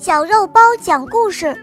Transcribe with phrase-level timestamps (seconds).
[0.00, 1.54] 小肉包讲故事，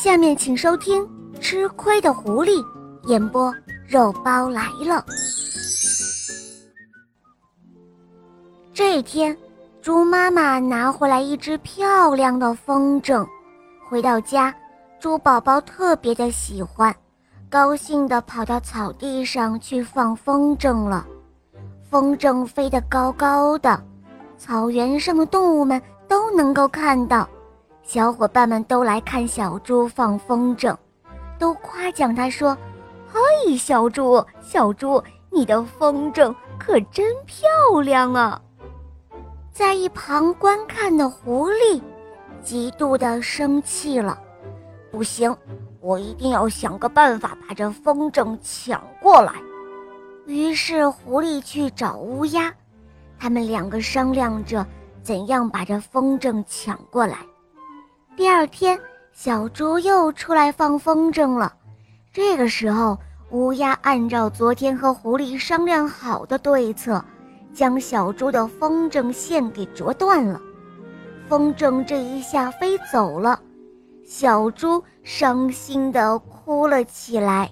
[0.00, 1.02] 下面请收听
[1.40, 2.62] 《吃亏的狐狸》
[3.08, 3.52] 演播。
[3.88, 5.04] 肉包来了。
[8.72, 9.36] 这天，
[9.82, 13.26] 猪妈妈拿回来一只漂亮的风筝，
[13.88, 14.54] 回到家，
[15.00, 16.94] 猪宝宝特别的喜欢，
[17.50, 21.04] 高兴的跑到草地上去放风筝了。
[21.90, 23.82] 风筝飞得高高的，
[24.38, 27.28] 草原上的动物们都能够看到。
[27.84, 30.74] 小伙伴们都来看小猪放风筝，
[31.38, 32.56] 都夸奖他说
[33.12, 35.00] ：“嘿，小猪，小猪，
[35.30, 37.46] 你的风筝可真漂
[37.82, 38.40] 亮啊！”
[39.52, 41.80] 在一旁观看的狐狸
[42.42, 44.18] 极度的生气了，
[44.90, 45.36] 不行，
[45.80, 49.34] 我一定要想个办法把这风筝抢过来。
[50.26, 52.52] 于是狐狸去找乌鸦，
[53.18, 54.66] 他们两个商量着
[55.02, 57.18] 怎样把这风筝抢过来。
[58.16, 58.78] 第二天，
[59.12, 61.52] 小猪又出来放风筝了。
[62.12, 62.96] 这个时候，
[63.30, 67.04] 乌鸦按照昨天和狐狸商量好的对策，
[67.52, 70.40] 将小猪的风筝线给折断了。
[71.28, 73.40] 风筝这一下飞走了，
[74.06, 77.50] 小猪伤心地哭了起来。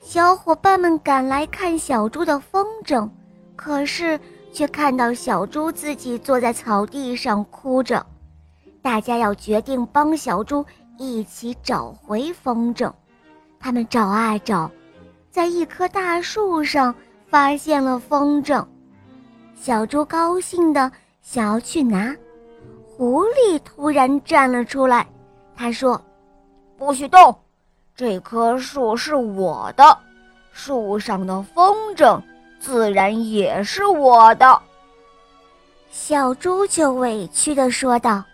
[0.00, 3.08] 小伙伴们赶来看小猪的风筝，
[3.54, 4.18] 可是
[4.52, 8.04] 却看到小猪自己坐在草地上哭着。
[8.82, 10.64] 大家要决定帮小猪
[10.98, 12.92] 一起找回风筝。
[13.60, 14.68] 他们找啊找，
[15.30, 16.92] 在一棵大树上
[17.28, 18.66] 发现了风筝。
[19.54, 22.12] 小猪高兴的想要去拿，
[22.96, 25.06] 狐狸突然站了出来，
[25.54, 26.02] 他说
[26.76, 27.34] ：“不许动，
[27.94, 29.96] 这棵树是我的，
[30.50, 32.20] 树上的风筝
[32.58, 34.60] 自然也是我的。”
[35.92, 38.24] 小猪就委屈的说道。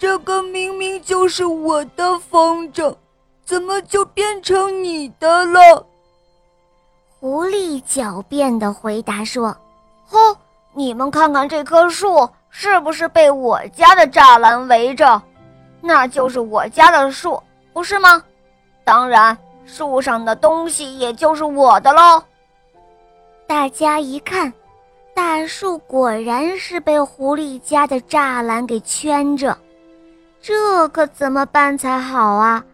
[0.00, 2.96] 这个明明就是我的风筝，
[3.44, 5.86] 怎么就变成你的了？
[7.06, 9.54] 狐狸狡辩的回答说
[10.08, 10.34] ：“哼，
[10.72, 15.20] 你们看看这棵树是不是被我家的栅栏围着？
[15.82, 17.38] 那就是我家的树，
[17.74, 18.24] 不是吗？
[18.86, 19.36] 当然，
[19.66, 22.22] 树上的东西也就是我的喽。”
[23.46, 24.50] 大家一看，
[25.14, 29.54] 大树果然是被狐狸家的栅栏给圈着。
[30.40, 32.64] 这可怎么办才好啊？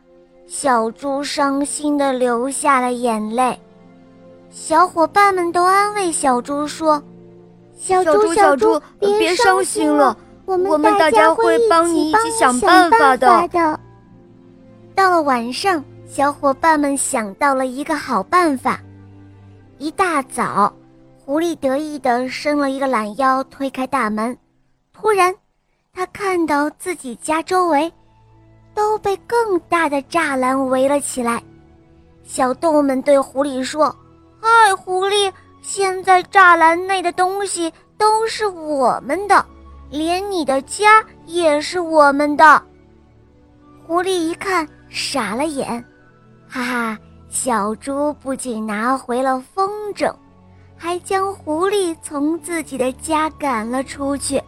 [0.47, 3.59] 小猪伤心地流下了眼泪。
[4.49, 7.03] 小伙伴们都安慰小猪说
[7.77, 13.51] ：“小猪，小猪，别伤心了，我们大家会帮你一起想办法的。”
[14.95, 18.81] 到了晚上，小伙伴们想到了一个好办法。
[19.79, 20.73] 一大早，
[21.25, 24.39] 狐狸得意地伸了一个懒腰，推开大门，
[24.93, 25.35] 突然。
[25.97, 27.91] 他看到自己家周围
[28.75, 31.43] 都被更大的栅栏围了起来，
[32.23, 33.87] 小动物们对狐狸说
[34.39, 39.43] ：“嗨，狐狸，现在栅栏内的东西都是我们的，
[39.89, 42.63] 连你的家也是我们的。”
[43.87, 45.83] 狐狸一看，傻了眼，
[46.47, 46.99] 哈哈！
[47.31, 50.15] 小猪不仅拿回了风筝，
[50.77, 54.39] 还将狐狸从自己的家赶了出去。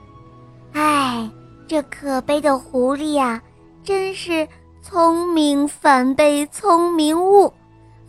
[0.74, 1.26] 唉。
[1.68, 3.40] 这可悲的狐狸呀，
[3.84, 4.48] 真是
[4.80, 7.52] 聪明反被聪明误，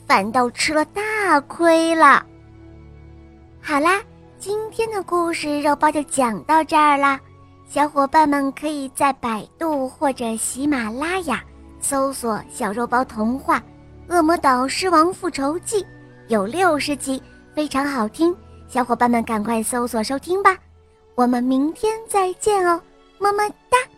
[0.07, 2.25] 反倒吃了大亏了。
[3.61, 4.01] 好啦，
[4.37, 7.19] 今天的故事肉包就讲到这儿啦，
[7.67, 11.43] 小伙伴们可以在百度或者喜马拉雅
[11.81, 13.59] 搜索《小肉包童话·
[14.07, 15.83] 恶魔岛狮王复仇记》，
[16.29, 17.21] 有六十集，
[17.53, 18.33] 非常好听，
[18.69, 20.57] 小伙伴们赶快搜索收听吧。
[21.15, 22.81] 我们明天再见哦。
[23.19, 23.88] 么么哒。